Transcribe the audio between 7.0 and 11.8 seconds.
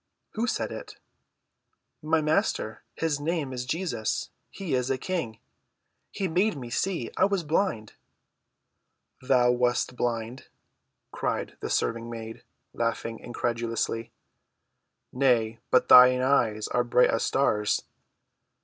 I was blind." "Thou wast blind?" cried the